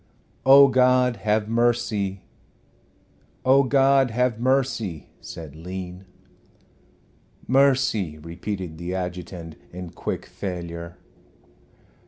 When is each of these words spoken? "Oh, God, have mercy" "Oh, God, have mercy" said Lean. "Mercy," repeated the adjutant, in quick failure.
"Oh, 0.47 0.67
God, 0.67 1.17
have 1.17 1.47
mercy" 1.47 2.21
"Oh, 3.45 3.61
God, 3.61 4.09
have 4.09 4.39
mercy" 4.39 5.09
said 5.31 5.55
Lean. 5.55 6.05
"Mercy," 7.47 8.17
repeated 8.17 8.79
the 8.79 8.95
adjutant, 8.95 9.57
in 9.71 9.91
quick 9.91 10.25
failure. 10.25 10.97